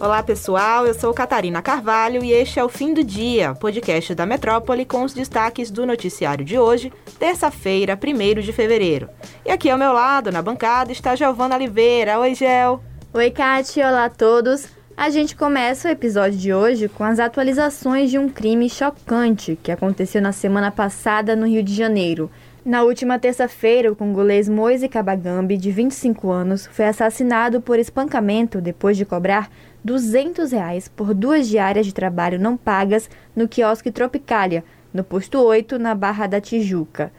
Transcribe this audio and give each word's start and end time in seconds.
Olá 0.00 0.22
pessoal, 0.22 0.86
eu 0.86 0.94
sou 0.94 1.12
Catarina 1.12 1.60
Carvalho 1.60 2.22
e 2.22 2.30
este 2.30 2.60
é 2.60 2.64
o 2.64 2.68
Fim 2.68 2.94
do 2.94 3.02
Dia, 3.02 3.52
podcast 3.52 4.14
da 4.14 4.24
Metrópole 4.24 4.84
com 4.84 5.02
os 5.02 5.12
destaques 5.12 5.72
do 5.72 5.84
noticiário 5.84 6.44
de 6.44 6.56
hoje, 6.56 6.92
terça-feira, 7.18 7.98
1 8.00 8.40
de 8.40 8.52
fevereiro. 8.52 9.08
E 9.44 9.50
aqui 9.50 9.68
ao 9.68 9.76
meu 9.76 9.92
lado, 9.92 10.30
na 10.30 10.40
bancada, 10.40 10.92
está 10.92 11.16
Giovana 11.16 11.56
Oliveira. 11.56 12.16
Oi, 12.20 12.32
Gel. 12.32 12.80
Oi, 13.12 13.28
Kati. 13.32 13.80
Olá 13.80 14.04
a 14.04 14.10
todos. 14.10 14.68
A 14.96 15.10
gente 15.10 15.34
começa 15.34 15.88
o 15.88 15.90
episódio 15.90 16.38
de 16.38 16.54
hoje 16.54 16.88
com 16.88 17.02
as 17.02 17.18
atualizações 17.18 18.08
de 18.08 18.18
um 18.18 18.28
crime 18.28 18.70
chocante 18.70 19.58
que 19.60 19.72
aconteceu 19.72 20.22
na 20.22 20.30
semana 20.30 20.70
passada 20.70 21.34
no 21.34 21.46
Rio 21.46 21.62
de 21.62 21.74
Janeiro. 21.74 22.30
Na 22.64 22.82
última 22.82 23.18
terça-feira, 23.18 23.90
o 23.90 23.96
congolês 23.96 24.48
Moise 24.48 24.88
Kabagambi, 24.88 25.56
de 25.56 25.70
25 25.70 26.30
anos, 26.30 26.66
foi 26.66 26.84
assassinado 26.84 27.62
por 27.62 27.78
espancamento 27.78 28.60
depois 28.60 28.96
de 28.96 29.06
cobrar 29.06 29.48
200 29.88 30.52
reais 30.52 30.86
por 30.86 31.14
duas 31.14 31.48
diárias 31.48 31.86
de 31.86 31.94
trabalho 31.94 32.38
não 32.38 32.58
pagas 32.58 33.08
no 33.34 33.48
quiosque 33.48 33.90
Tropicália, 33.90 34.62
no 34.92 35.02
posto 35.02 35.38
8, 35.38 35.78
na 35.78 35.94
Barra 35.94 36.26
da 36.26 36.42
Tijuca. 36.42 37.10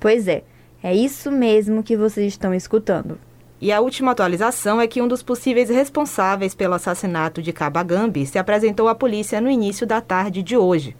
Pois 0.00 0.26
é, 0.26 0.42
é 0.82 0.92
isso 0.92 1.30
mesmo 1.30 1.84
que 1.84 1.96
vocês 1.96 2.32
estão 2.32 2.52
escutando. 2.52 3.16
E 3.60 3.70
a 3.70 3.80
última 3.80 4.10
atualização 4.10 4.80
é 4.80 4.88
que 4.88 5.00
um 5.00 5.06
dos 5.06 5.22
possíveis 5.22 5.70
responsáveis 5.70 6.52
pelo 6.52 6.74
assassinato 6.74 7.40
de 7.40 7.52
Kabagambi 7.52 8.26
se 8.26 8.40
apresentou 8.40 8.88
à 8.88 8.94
polícia 8.96 9.40
no 9.40 9.48
início 9.48 9.86
da 9.86 10.00
tarde 10.00 10.42
de 10.42 10.56
hoje. 10.56 10.96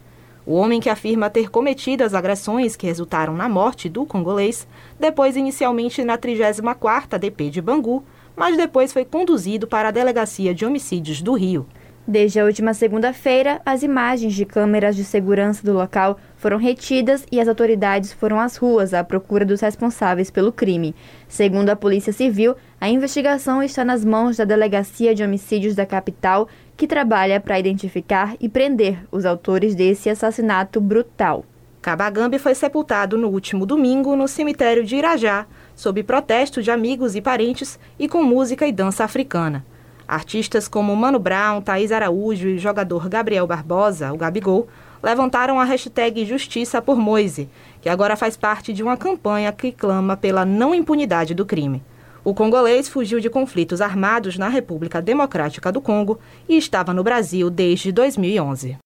O 0.47 0.55
homem 0.55 0.79
que 0.79 0.89
afirma 0.89 1.29
ter 1.29 1.51
cometido 1.51 2.05
as 2.05 2.15
agressões 2.15 2.77
que 2.77 2.87
resultaram 2.87 3.35
na 3.35 3.49
morte 3.49 3.89
do 3.89 4.07
congolês, 4.07 4.65
depois 4.97 5.35
inicialmente 5.37 6.05
na 6.05 6.17
34ª 6.17 7.19
DP 7.19 7.51
de 7.51 7.61
Bangu, 7.61 8.05
mas 8.37 8.57
depois 8.57 8.93
foi 8.93 9.05
conduzido 9.05 9.67
para 9.67 9.89
a 9.89 9.91
Delegacia 9.91 10.55
de 10.55 10.67
Homicídios 10.67 11.23
do 11.23 11.33
Rio. 11.33 11.67
Desde 12.09 12.39
a 12.39 12.45
última 12.45 12.73
segunda-feira, 12.73 13.61
as 13.67 13.83
imagens 13.83 14.33
de 14.33 14.45
câmeras 14.45 14.95
de 14.95 15.03
segurança 15.03 15.65
do 15.65 15.73
local 15.73 16.17
foram 16.37 16.57
retidas 16.57 17.27
e 17.33 17.41
as 17.41 17.49
autoridades 17.49 18.13
foram 18.13 18.39
às 18.39 18.57
ruas 18.57 18.95
à 18.95 19.03
procura 19.03 19.45
dos 19.45 19.61
responsáveis 19.61 20.31
pelo 20.31 20.53
crime. 20.53 20.95
Segundo 21.27 21.71
a 21.71 21.75
Polícia 21.75 22.13
Civil, 22.13 22.55
a 22.81 22.89
investigação 22.89 23.61
está 23.61 23.85
nas 23.85 24.05
mãos 24.05 24.37
da 24.37 24.45
Delegacia 24.45 25.17
de 25.17 25.25
Homicídios 25.25 25.75
da 25.75 25.85
capital, 25.85 26.49
que 26.77 26.87
trabalha 26.87 27.41
para 27.41 27.59
identificar 27.59 28.37
e 28.39 28.49
prender 28.49 28.99
os 29.11 29.27
autores 29.27 29.75
desse 29.75 30.09
assassinato 30.09 30.81
brutal. 30.81 31.45
Cabagambi 31.83 32.39
foi 32.39 32.55
sepultado 32.55 33.19
no 33.19 33.29
último 33.29 33.67
domingo 33.67 34.15
no 34.15 34.29
cemitério 34.29 34.85
de 34.85 34.95
Irajá, 34.95 35.47
sob 35.77 36.03
protesto 36.03 36.63
de 36.63 36.71
amigos 36.71 37.15
e 37.15 37.21
parentes 37.21 37.79
e 37.99 38.09
com 38.09 38.25
música 38.25 38.67
e 38.67 38.73
dança 38.73 39.05
africana. 39.05 39.65
Artistas 40.09 40.67
como 40.67 40.97
Mano 40.97 41.19
Brown, 41.19 41.61
Thaís 41.61 41.93
Araújo 41.93 42.49
e 42.49 42.55
o 42.55 42.59
jogador 42.59 43.09
Gabriel 43.09 43.47
Barbosa, 43.47 44.13
o 44.13 44.17
Gabigol, 44.17 44.67
levantaram 45.03 45.61
a 45.61 45.65
hashtag 45.65 46.25
Justiça 46.25 46.81
por 46.81 46.97
Moise, 46.97 47.49
que 47.81 47.89
agora 47.89 48.17
faz 48.17 48.37
parte 48.37 48.73
de 48.73 48.83
uma 48.83 48.97
campanha 48.97 49.53
que 49.53 49.71
clama 49.71 50.17
pela 50.17 50.45
não 50.45 50.75
impunidade 50.75 51.35
do 51.35 51.45
crime. 51.45 51.83
O 52.25 52.35
congolês 52.35 52.89
fugiu 52.89 53.21
de 53.21 53.31
conflitos 53.31 53.81
armados 53.81 54.37
na 54.37 54.49
República 54.49 55.01
Democrática 55.01 55.71
do 55.71 55.81
Congo 55.81 56.19
e 56.49 56.57
estava 56.57 56.93
no 56.93 57.05
Brasil 57.05 57.49
desde 57.49 57.93
2011. 57.93 58.79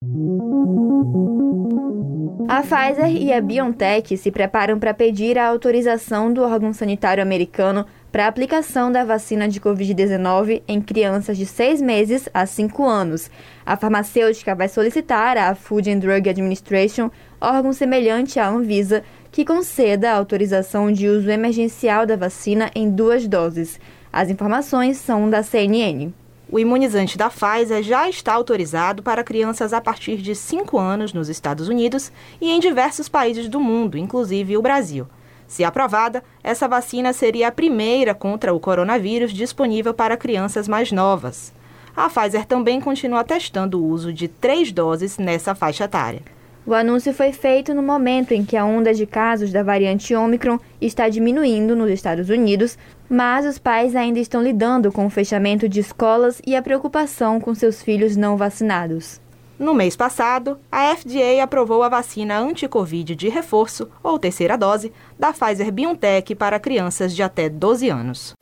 A 2.52 2.62
Pfizer 2.62 3.06
e 3.06 3.32
a 3.32 3.40
BioNTech 3.40 4.16
se 4.16 4.28
preparam 4.28 4.76
para 4.76 4.92
pedir 4.92 5.38
a 5.38 5.46
autorização 5.46 6.32
do 6.32 6.42
órgão 6.42 6.72
sanitário 6.72 7.22
americano 7.22 7.86
para 8.10 8.24
a 8.24 8.26
aplicação 8.26 8.90
da 8.90 9.04
vacina 9.04 9.48
de 9.48 9.60
Covid-19 9.60 10.60
em 10.66 10.80
crianças 10.80 11.38
de 11.38 11.46
6 11.46 11.80
meses 11.80 12.28
a 12.34 12.44
5 12.44 12.84
anos. 12.84 13.30
A 13.64 13.76
farmacêutica 13.76 14.52
vai 14.52 14.68
solicitar 14.68 15.38
à 15.38 15.54
Food 15.54 15.92
and 15.92 15.98
Drug 16.00 16.28
Administration, 16.28 17.08
órgão 17.40 17.72
semelhante 17.72 18.40
à 18.40 18.48
Anvisa, 18.48 19.04
que 19.30 19.44
conceda 19.44 20.10
a 20.10 20.16
autorização 20.16 20.90
de 20.90 21.06
uso 21.06 21.30
emergencial 21.30 22.04
da 22.04 22.16
vacina 22.16 22.68
em 22.74 22.90
duas 22.90 23.28
doses. 23.28 23.78
As 24.12 24.28
informações 24.28 24.96
são 24.96 25.30
da 25.30 25.44
CNN. 25.44 26.10
O 26.52 26.58
imunizante 26.58 27.16
da 27.16 27.30
Pfizer 27.30 27.80
já 27.80 28.08
está 28.08 28.34
autorizado 28.34 29.04
para 29.04 29.22
crianças 29.22 29.72
a 29.72 29.80
partir 29.80 30.16
de 30.16 30.34
5 30.34 30.76
anos 30.76 31.12
nos 31.12 31.28
Estados 31.28 31.68
Unidos 31.68 32.10
e 32.40 32.50
em 32.50 32.58
diversos 32.58 33.08
países 33.08 33.48
do 33.48 33.60
mundo, 33.60 33.96
inclusive 33.96 34.56
o 34.56 34.62
Brasil. 34.62 35.06
Se 35.46 35.62
aprovada, 35.62 36.24
essa 36.42 36.66
vacina 36.66 37.12
seria 37.12 37.46
a 37.46 37.52
primeira 37.52 38.16
contra 38.16 38.52
o 38.52 38.58
coronavírus 38.58 39.32
disponível 39.32 39.94
para 39.94 40.16
crianças 40.16 40.66
mais 40.66 40.90
novas. 40.90 41.52
A 41.96 42.08
Pfizer 42.08 42.44
também 42.44 42.80
continua 42.80 43.22
testando 43.22 43.80
o 43.80 43.86
uso 43.86 44.12
de 44.12 44.26
três 44.26 44.72
doses 44.72 45.18
nessa 45.18 45.54
faixa 45.54 45.84
etária. 45.84 46.22
O 46.66 46.74
anúncio 46.74 47.12
foi 47.14 47.32
feito 47.32 47.72
no 47.74 47.82
momento 47.82 48.32
em 48.32 48.44
que 48.44 48.56
a 48.56 48.64
onda 48.64 48.92
de 48.92 49.06
casos 49.06 49.50
da 49.50 49.62
variante 49.62 50.14
Omicron 50.14 50.58
está 50.80 51.08
diminuindo 51.08 51.74
nos 51.74 51.90
Estados 51.90 52.28
Unidos, 52.28 52.76
mas 53.08 53.46
os 53.46 53.58
pais 53.58 53.96
ainda 53.96 54.18
estão 54.18 54.42
lidando 54.42 54.92
com 54.92 55.06
o 55.06 55.10
fechamento 55.10 55.68
de 55.68 55.80
escolas 55.80 56.40
e 56.46 56.54
a 56.54 56.62
preocupação 56.62 57.40
com 57.40 57.54
seus 57.54 57.82
filhos 57.82 58.14
não 58.14 58.36
vacinados. 58.36 59.20
No 59.58 59.74
mês 59.74 59.96
passado, 59.96 60.58
a 60.70 60.94
FDA 60.94 61.42
aprovou 61.42 61.82
a 61.82 61.88
vacina 61.88 62.38
anti-Covid 62.38 63.14
de 63.14 63.28
reforço, 63.28 63.90
ou 64.02 64.18
terceira 64.18 64.56
dose, 64.56 64.92
da 65.18 65.32
Pfizer 65.32 65.70
BioNTech 65.70 66.34
para 66.34 66.58
crianças 66.58 67.14
de 67.14 67.22
até 67.22 67.48
12 67.48 67.90
anos. 67.90 68.34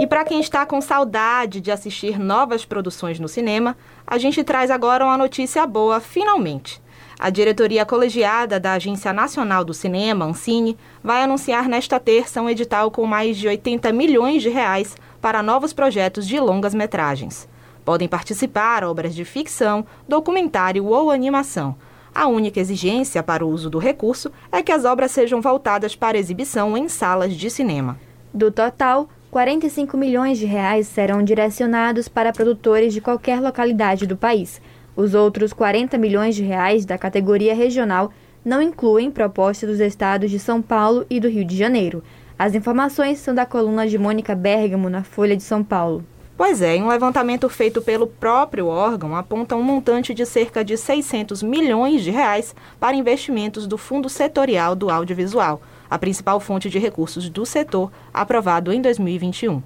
E 0.00 0.06
para 0.06 0.24
quem 0.24 0.40
está 0.40 0.64
com 0.64 0.80
saudade 0.80 1.60
de 1.60 1.70
assistir 1.70 2.18
novas 2.18 2.64
produções 2.64 3.20
no 3.20 3.28
cinema, 3.28 3.76
a 4.06 4.16
gente 4.16 4.42
traz 4.42 4.70
agora 4.70 5.04
uma 5.04 5.18
notícia 5.18 5.66
boa, 5.66 6.00
finalmente. 6.00 6.80
A 7.18 7.28
diretoria 7.28 7.84
colegiada 7.84 8.58
da 8.58 8.72
Agência 8.72 9.12
Nacional 9.12 9.62
do 9.62 9.74
Cinema, 9.74 10.24
Ancine, 10.24 10.74
vai 11.04 11.22
anunciar 11.22 11.68
nesta 11.68 12.00
terça 12.00 12.40
um 12.40 12.48
edital 12.48 12.90
com 12.90 13.04
mais 13.04 13.36
de 13.36 13.46
80 13.46 13.92
milhões 13.92 14.40
de 14.40 14.48
reais 14.48 14.96
para 15.20 15.42
novos 15.42 15.74
projetos 15.74 16.26
de 16.26 16.40
longas 16.40 16.74
metragens. 16.74 17.46
Podem 17.84 18.08
participar 18.08 18.82
obras 18.84 19.14
de 19.14 19.26
ficção, 19.26 19.84
documentário 20.08 20.86
ou 20.86 21.10
animação. 21.10 21.76
A 22.14 22.26
única 22.26 22.58
exigência 22.58 23.22
para 23.22 23.44
o 23.44 23.50
uso 23.50 23.68
do 23.68 23.76
recurso 23.78 24.32
é 24.50 24.62
que 24.62 24.72
as 24.72 24.86
obras 24.86 25.10
sejam 25.10 25.42
voltadas 25.42 25.94
para 25.94 26.16
exibição 26.16 26.74
em 26.74 26.88
salas 26.88 27.34
de 27.34 27.50
cinema. 27.50 28.00
Do 28.32 28.50
total, 28.50 29.06
45 29.30 29.96
milhões 29.96 30.38
de 30.38 30.44
reais 30.44 30.88
serão 30.88 31.22
direcionados 31.22 32.08
para 32.08 32.32
produtores 32.32 32.92
de 32.92 33.00
qualquer 33.00 33.40
localidade 33.40 34.04
do 34.04 34.16
país. 34.16 34.60
Os 34.96 35.14
outros 35.14 35.52
40 35.52 35.96
milhões 35.96 36.34
de 36.34 36.42
reais 36.42 36.84
da 36.84 36.98
categoria 36.98 37.54
regional 37.54 38.12
não 38.44 38.60
incluem 38.60 39.08
propostas 39.08 39.70
dos 39.70 39.78
estados 39.78 40.32
de 40.32 40.38
São 40.40 40.60
Paulo 40.60 41.06
e 41.08 41.20
do 41.20 41.28
Rio 41.28 41.44
de 41.44 41.56
Janeiro. 41.56 42.02
As 42.36 42.56
informações 42.56 43.20
são 43.20 43.32
da 43.32 43.46
coluna 43.46 43.86
de 43.86 43.96
Mônica 43.98 44.34
Bergamo 44.34 44.90
na 44.90 45.04
Folha 45.04 45.36
de 45.36 45.44
São 45.44 45.62
Paulo. 45.62 46.04
Pois 46.36 46.60
é, 46.60 46.74
um 46.76 46.88
levantamento 46.88 47.48
feito 47.48 47.80
pelo 47.80 48.08
próprio 48.08 48.66
órgão 48.66 49.14
aponta 49.14 49.54
um 49.54 49.62
montante 49.62 50.12
de 50.12 50.26
cerca 50.26 50.64
de 50.64 50.76
600 50.76 51.40
milhões 51.40 52.02
de 52.02 52.10
reais 52.10 52.52
para 52.80 52.96
investimentos 52.96 53.64
do 53.64 53.78
Fundo 53.78 54.08
Setorial 54.08 54.74
do 54.74 54.90
Audiovisual, 54.90 55.62
a 55.90 55.98
principal 55.98 56.38
fonte 56.38 56.70
de 56.70 56.78
recursos 56.78 57.28
do 57.28 57.44
setor, 57.44 57.90
aprovado 58.14 58.72
em 58.72 58.80
2021. 58.80 59.60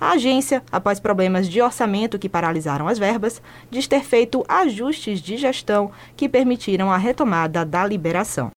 A 0.00 0.12
agência, 0.12 0.62
após 0.70 1.00
problemas 1.00 1.48
de 1.48 1.60
orçamento 1.60 2.18
que 2.18 2.28
paralisaram 2.28 2.86
as 2.86 2.98
verbas, 2.98 3.42
diz 3.70 3.86
ter 3.86 4.04
feito 4.04 4.44
ajustes 4.48 5.20
de 5.20 5.36
gestão 5.36 5.90
que 6.16 6.28
permitiram 6.28 6.90
a 6.90 6.96
retomada 6.96 7.64
da 7.64 7.84
liberação. 7.86 8.50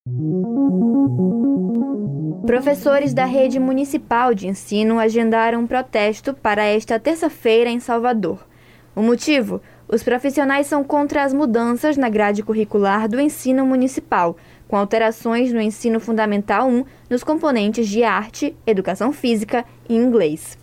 Professores 2.45 3.13
da 3.13 3.25
rede 3.25 3.59
municipal 3.59 4.33
de 4.33 4.47
ensino 4.47 4.99
agendaram 4.99 5.61
um 5.61 5.67
protesto 5.67 6.33
para 6.33 6.63
esta 6.63 6.99
terça-feira 6.99 7.69
em 7.69 7.79
Salvador. 7.79 8.45
O 8.95 9.01
motivo? 9.01 9.61
Os 9.87 10.03
profissionais 10.03 10.67
são 10.67 10.83
contra 10.83 11.23
as 11.23 11.33
mudanças 11.33 11.97
na 11.97 12.09
grade 12.09 12.43
curricular 12.43 13.07
do 13.07 13.19
ensino 13.19 13.65
municipal, 13.65 14.37
com 14.71 14.77
alterações 14.77 15.51
no 15.51 15.59
ensino 15.59 15.99
fundamental 15.99 16.65
1 16.69 16.85
nos 17.09 17.25
componentes 17.25 17.89
de 17.89 18.05
arte, 18.05 18.55
educação 18.65 19.11
física 19.11 19.65
e 19.89 19.93
inglês. 19.93 20.57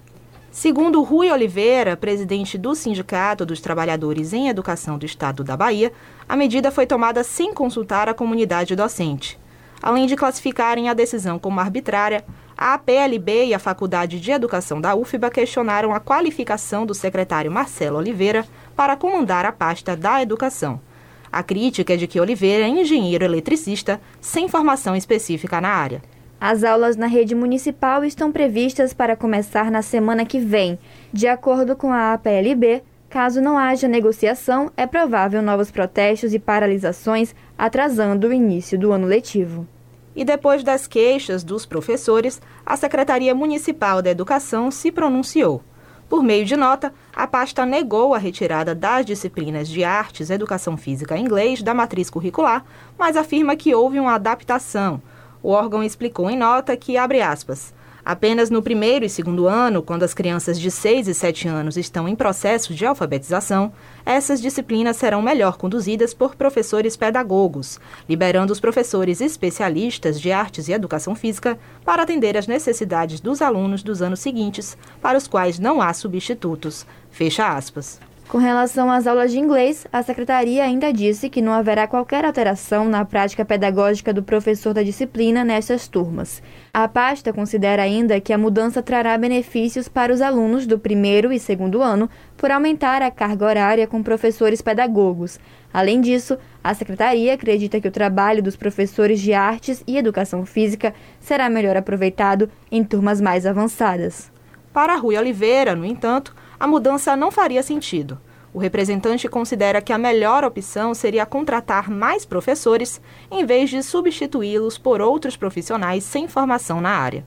Segundo 0.51 1.03
Rui 1.03 1.31
Oliveira, 1.31 1.95
presidente 1.95 2.57
do 2.57 2.75
Sindicato 2.75 3.45
dos 3.45 3.61
Trabalhadores 3.61 4.33
em 4.33 4.49
Educação 4.49 4.97
do 4.97 5.05
Estado 5.05 5.45
da 5.45 5.59
Bahia, 5.59 5.93
a 6.27 6.35
medida 6.35 6.71
foi 6.71 6.87
tomada 6.87 7.23
sem 7.23 7.53
consultar 7.53 8.09
a 8.09 8.15
comunidade 8.15 8.75
docente. 8.75 9.39
Além 9.83 10.07
de 10.07 10.17
classificarem 10.17 10.89
a 10.89 10.95
decisão 10.95 11.39
como 11.39 11.61
arbitrária, 11.61 12.25
a 12.57 12.79
PLB 12.79 13.49
e 13.49 13.55
a 13.55 13.59
Faculdade 13.59 14.19
de 14.19 14.31
Educação 14.31 14.81
da 14.81 14.95
UFBA 14.95 15.29
questionaram 15.31 15.95
a 15.95 16.01
qualificação 16.01 16.87
do 16.87 16.95
secretário 16.95 17.53
Marcelo 17.53 17.99
Oliveira 17.99 18.47
para 18.75 18.97
comandar 18.97 19.45
a 19.45 19.53
pasta 19.53 19.95
da 19.95 20.23
Educação. 20.23 20.81
A 21.31 21.43
crítica 21.43 21.95
é 21.95 21.97
de 21.97 22.07
que 22.07 22.21
Oliveira 22.21 22.65
é 22.65 22.69
engenheiro 22.69 23.25
eletricista 23.25 24.01
sem 24.21 24.49
formação 24.49 24.97
específica 24.97 25.61
na 25.61 25.69
área. 25.69 26.03
As 26.41 26.63
aulas 26.63 26.97
na 26.97 27.07
rede 27.07 27.35
municipal 27.35 28.05
estão 28.05 28.31
previstas 28.31 28.93
para 28.93 29.17
começar 29.17 29.71
na 29.71 29.83
semana 29.83 30.25
que 30.25 30.39
vem. 30.39 30.79
De 31.13 31.27
acordo 31.27 31.75
com 31.75 31.93
a 31.93 32.13
APLB, 32.13 32.83
Caso 33.09 33.41
não 33.41 33.57
haja 33.57 33.89
negociação, 33.89 34.71
é 34.77 34.87
provável 34.87 35.41
novos 35.41 35.71
protestos 35.71 36.35
e 36.35 36.39
paralisações, 36.39 37.35
atrasando 37.57 38.29
o 38.29 38.33
início 38.33 38.79
do 38.79 38.93
ano 38.93 39.07
letivo. 39.07 39.67
E 40.15 40.27
depois 40.27 40.63
das 40.63 40.87
queixas 40.87 41.43
dos 41.43 41.65
professores, 41.65 42.39
a 42.67 42.77
Secretaria 42.77 43.35
Municipal 43.35 44.03
da 44.03 44.11
Educação 44.11 44.71
se 44.71 44.93
pronunciou. 44.93 45.63
Por 46.09 46.23
meio 46.23 46.47
de 46.47 46.57
nota, 46.57 46.93
a 47.15 47.27
pasta 47.27 47.67
negou 47.67 48.15
a 48.15 48.19
retirada 48.19 48.75
das 48.75 49.05
disciplinas 49.05 49.69
de 49.69 49.85
artes, 49.85 50.31
educação 50.31 50.75
física 50.77 51.17
e 51.17 51.21
inglês 51.21 51.63
da 51.63 51.75
matriz 51.75 52.09
curricular, 52.09 52.65
mas 52.99 53.15
afirma 53.15 53.55
que 53.55 53.75
houve 53.75 54.01
uma 54.01 54.15
adaptação. 54.15 55.03
O 55.43 55.51
órgão 55.51 55.85
explicou 55.85 56.31
em 56.31 56.39
nota 56.39 56.77
que, 56.77 56.97
abre 56.97 57.21
aspas, 57.21 57.75
Apenas 58.09 58.49
no 58.49 58.63
primeiro 58.63 59.05
e 59.05 59.09
segundo 59.11 59.47
ano, 59.47 59.83
quando 59.83 60.03
as 60.03 60.15
crianças 60.15 60.59
de 60.59 60.71
6 60.71 61.09
e 61.09 61.15
7 61.15 61.47
anos 61.47 61.77
estão 61.77 62.09
em 62.09 62.17
processo 62.17 62.73
de 62.73 62.87
alfabetização, 62.87 63.71
essas 64.03 64.41
disciplinas 64.41 64.97
serão 64.97 65.21
melhor 65.21 65.59
conduzidas 65.59 66.15
por 66.15 66.35
professores 66.35 66.97
pedagogos, 66.97 67.79
liberando 68.09 68.51
os 68.51 68.61
professores 68.61 69.21
especialistas 69.21 70.19
de 70.19 70.33
artes 70.33 70.69
e 70.69 70.73
educação 70.73 71.15
física 71.15 71.59
para 71.85 72.03
atender 72.03 72.35
às 72.35 72.47
necessidades 72.47 73.21
dos 73.21 73.43
alunos 73.43 73.83
dos 73.83 74.01
anos 74.01 74.21
seguintes, 74.21 74.75
para 75.03 75.19
os 75.19 75.29
quais 75.29 75.59
não 75.59 75.83
há 75.83 75.93
substitutos. 75.93 76.87
Fecha 77.11 77.47
aspas. 77.47 78.01
Com 78.29 78.37
relação 78.37 78.91
às 78.91 79.07
aulas 79.07 79.33
de 79.33 79.39
inglês, 79.39 79.87
a 79.91 80.03
secretaria 80.03 80.63
ainda 80.63 80.93
disse 80.93 81.31
que 81.31 81.41
não 81.41 81.51
haverá 81.51 81.87
qualquer 81.87 82.27
alteração 82.27 82.87
na 82.87 83.03
prática 83.03 83.43
pedagógica 83.43 84.13
do 84.13 84.23
professor 84.23 84.75
da 84.75 84.83
disciplina 84.83 85.43
nessas 85.43 85.89
turmas. 85.89 86.43
A 86.71 86.87
pasta 86.87 87.33
considera 87.33 87.83
ainda 87.83 88.21
que 88.21 88.31
a 88.31 88.37
mudança 88.37 88.83
trará 88.83 89.17
benefícios 89.17 89.89
para 89.89 90.13
os 90.13 90.21
alunos 90.21 90.67
do 90.67 90.79
primeiro 90.79 91.33
e 91.33 91.41
segundo 91.41 91.81
ano 91.81 92.11
por 92.37 92.51
aumentar 92.51 93.01
a 93.01 93.11
carga 93.11 93.47
horária 93.47 93.87
com 93.87 94.03
professores 94.03 94.61
pedagogos. 94.61 95.41
Além 95.73 95.99
disso, 95.99 96.37
a 96.63 96.75
secretaria 96.75 97.33
acredita 97.33 97.81
que 97.81 97.89
o 97.89 97.93
trabalho 97.93 98.43
dos 98.43 98.57
professores 98.57 99.21
de 99.21 99.33
artes 99.33 99.83
e 99.87 99.97
educação 99.97 100.45
física 100.45 100.93
será 101.19 101.49
melhor 101.49 101.79
aproveitado 101.79 102.51
em 102.71 102.85
turmas 102.85 103.23
mais 103.23 103.47
avançadas. 103.47 104.31
Para 104.71 104.97
Rui 104.97 105.17
Oliveira, 105.17 105.75
no 105.75 105.87
entanto, 105.87 106.37
a 106.59 106.67
mudança 106.67 107.17
não 107.17 107.31
faria 107.31 107.63
sentido. 107.63 108.19
O 108.53 108.59
representante 108.59 109.29
considera 109.29 109.81
que 109.81 109.93
a 109.93 109.99
melhor 109.99 110.43
opção 110.43 110.95
seria 110.95 111.27
contratar 111.27 111.91
mais 111.91 112.25
professores 112.25 113.01
em 113.31 113.45
vez 113.45 113.71
de 113.71 113.83
substituí-los 113.83 114.79
por 114.79 115.01
outros 115.01 115.37
profissionais 115.37 116.03
sem 116.03 116.27
formação 116.27 116.81
na 116.81 116.91
área. 116.91 117.25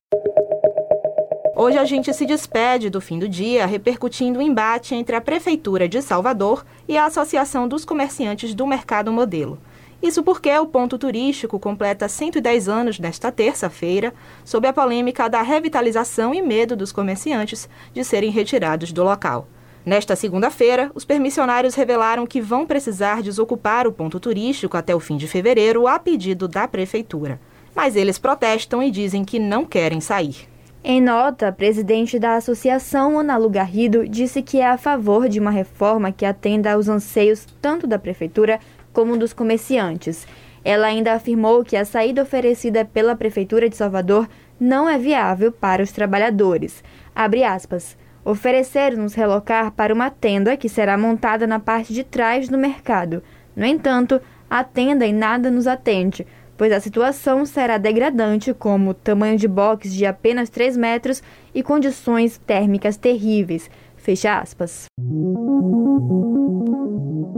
Hoje 1.56 1.78
a 1.78 1.86
gente 1.86 2.12
se 2.12 2.25
despede 2.25 2.89
do 2.89 3.00
fim 3.00 3.19
do 3.19 3.30
dia 3.30 3.68
repercutindo 3.68 4.39
o 4.39 4.42
embate 4.42 4.95
entre 4.95 5.16
a 5.16 5.22
Prefeitura 5.22 5.88
de 5.88 6.01
Salvador 6.01 6.66
e 6.88 6.98
a 6.98 7.06
Associação 7.06 7.68
dos 7.68 7.86
Comerciantes 7.86 8.56
do 8.56 8.66
Mercado 8.66 9.12
Modelo. 9.12 9.60
Isso 10.01 10.24
porque 10.24 10.50
o 10.57 10.65
ponto 10.65 10.98
turístico 10.98 11.59
completa 11.59 12.07
110 12.07 12.68
anos 12.68 13.00
nesta 13.00 13.31
terça-feira, 13.31 14.13
sob 14.44 14.68
a 14.68 14.74
polêmica 14.74 15.30
da 15.30 15.42
revitalização 15.44 16.33
e 16.33 16.42
medo 16.42 16.75
dos 16.75 16.92
comerciantes 16.92 17.69
de 17.94 18.03
serem 18.03 18.31
retirados 18.31 18.92
do 18.92 19.03
local. 19.03 19.48
Nesta 19.86 20.15
segunda-feira, 20.15 20.92
os 20.94 21.06
permissionários 21.06 21.75
revelaram 21.75 22.25
que 22.25 22.42
vão 22.42 22.65
precisar 22.65 23.21
desocupar 23.21 23.88
o 23.88 23.92
ponto 23.92 24.19
turístico 24.19 24.77
até 24.77 24.95
o 24.95 25.00
fim 25.00 25.18
de 25.18 25.27
fevereiro 25.27 25.88
a 25.88 25.98
pedido 26.00 26.47
da 26.47 26.68
prefeitura. 26.68 27.39
Mas 27.75 27.95
eles 27.95 28.18
protestam 28.18 28.81
e 28.81 28.92
dizem 28.92 29.24
que 29.24 29.39
não 29.39 29.65
querem 29.65 30.01
sair. 30.01 30.50
Em 30.83 31.00
nota, 31.00 31.47
a 31.47 31.51
presidente 31.51 32.18
da 32.18 32.36
associação, 32.36 33.19
Ana 33.19 33.38
Lu 33.38 33.51
Garrido, 33.51 34.07
disse 34.07 34.42
que 34.42 34.59
é 34.59 34.68
a 34.68 34.80
favor 34.80 35.30
de 35.30 35.39
uma 35.39 35.51
reforma 35.51 36.12
que 36.12 36.25
atenda 36.25 36.74
aos 36.74 36.88
anseios 36.88 37.45
tanto 37.62 37.86
da 37.86 38.00
prefeitura 38.00 38.59
como 38.94 39.18
dos 39.18 39.34
comerciantes. 39.34 40.28
Ela 40.64 40.88
ainda 40.88 41.14
afirmou 41.14 41.64
que 41.64 41.76
a 41.76 41.86
saída 41.86 42.22
oferecida 42.22 42.86
pela 42.86 43.16
Prefeitura 43.16 43.68
de 43.68 43.76
Salvador 43.76 44.28
não 44.60 44.88
é 44.88 44.98
viável 44.98 45.52
para 45.52 45.82
os 45.82 45.92
trabalhadores. 45.92 46.84
Abre 47.16 47.44
aspas. 47.44 47.98
Oferecer-nos 48.24 49.16
relocar 49.16 49.72
para 49.72 49.94
uma 49.94 50.12
tenda 50.12 50.56
que 50.56 50.70
será 50.70 50.96
montada 50.96 51.48
na 51.48 51.60
parte 51.60 51.92
de 51.92 52.04
trás 52.04 52.48
do 52.48 52.58
mercado. 52.58 53.24
No 53.56 53.66
entanto, 53.66 54.22
a 54.48 54.64
tenda 54.64 55.08
em 55.08 55.14
nada 55.14 55.50
nos 55.50 55.66
atende, 55.66 56.28
pois 56.56 56.72
a 56.72 56.80
situação 56.80 57.44
será 57.44 57.80
degradante, 57.80 58.54
como 58.54 58.94
tamanho 58.94 59.38
de 59.38 59.48
box 59.48 59.92
de 59.92 60.06
apenas 60.06 60.50
3 60.52 60.78
metros 60.78 61.24
e 61.56 61.64
condições 61.64 62.38
térmicas 62.38 62.98
terríveis. 62.98 63.68
Fecha 64.01 64.39
aspas. 64.39 64.86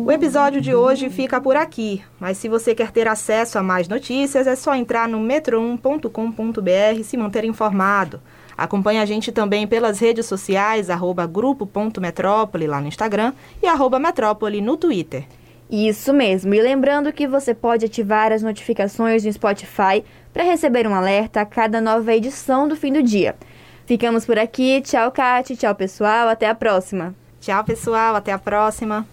O 0.06 0.12
episódio 0.12 0.62
de 0.62 0.74
hoje 0.74 1.10
fica 1.10 1.42
por 1.42 1.58
aqui, 1.58 2.02
mas 2.20 2.38
se 2.38 2.48
você 2.48 2.74
quer 2.74 2.92
ter 2.92 3.08
acesso 3.08 3.60
a 3.60 3.64
mais 3.64 3.88
notícias, 3.88 4.48
é 4.48 4.56
só 4.56 4.74
entrar 4.74 5.08
no 5.08 5.20
metro1.com.br 5.20 7.00
e 7.00 7.04
se 7.04 7.18
manter 7.18 7.44
informado. 7.44 8.22
Acompanhe 8.58 9.00
a 9.00 9.06
gente 9.06 9.32
também 9.32 9.68
pelas 9.68 10.00
redes 10.00 10.26
sociais, 10.26 10.90
arroba 10.90 11.28
grupo.metrópole 11.28 12.68
lá 12.68 12.80
no 12.80 12.88
Instagram 12.88 13.34
e 13.62 13.68
arroba 13.68 14.00
metrópole 14.00 14.62
no 14.62 14.78
Twitter. 14.78 15.26
Isso 15.70 16.14
mesmo, 16.14 16.54
e 16.54 16.62
lembrando 16.62 17.12
que 17.12 17.28
você 17.28 17.54
pode 17.54 17.86
ativar 17.86 18.32
as 18.32 18.44
notificações 18.44 19.26
no 19.26 19.34
Spotify 19.34 20.04
para 20.32 20.44
receber 20.44 20.88
um 20.88 20.94
alerta 20.94 21.42
a 21.42 21.46
cada 21.46 21.82
nova 21.82 22.14
edição 22.14 22.68
do 22.68 22.76
fim 22.76 22.94
do 22.94 23.02
dia. 23.02 23.36
Ficamos 23.86 24.26
por 24.26 24.40
aqui. 24.40 24.82
Tchau, 24.82 25.12
Kate. 25.12 25.56
Tchau, 25.56 25.76
pessoal. 25.76 26.30
Até 26.30 26.48
a 26.48 26.56
próxima. 26.56 27.14
Tchau, 27.40 27.64
pessoal. 27.64 28.16
Até 28.16 28.32
a 28.32 28.40
próxima. 28.40 29.08